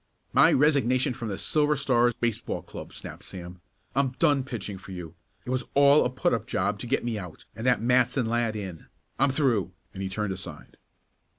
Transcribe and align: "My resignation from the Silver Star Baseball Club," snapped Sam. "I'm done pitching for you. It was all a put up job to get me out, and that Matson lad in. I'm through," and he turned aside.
"My 0.33 0.51
resignation 0.51 1.13
from 1.13 1.27
the 1.27 1.37
Silver 1.37 1.75
Star 1.75 2.11
Baseball 2.19 2.63
Club," 2.63 2.91
snapped 2.91 3.21
Sam. 3.21 3.61
"I'm 3.95 4.13
done 4.17 4.43
pitching 4.43 4.79
for 4.79 4.93
you. 4.93 5.13
It 5.45 5.51
was 5.51 5.65
all 5.75 6.05
a 6.05 6.09
put 6.09 6.33
up 6.33 6.47
job 6.47 6.79
to 6.79 6.87
get 6.87 7.05
me 7.05 7.19
out, 7.19 7.45
and 7.55 7.67
that 7.67 7.83
Matson 7.83 8.25
lad 8.25 8.55
in. 8.55 8.87
I'm 9.19 9.29
through," 9.29 9.73
and 9.93 10.01
he 10.01 10.09
turned 10.09 10.33
aside. 10.33 10.77